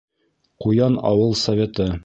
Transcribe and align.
Ҡуян 0.65 0.97
ауыл 1.11 1.39
Советы 1.47 1.91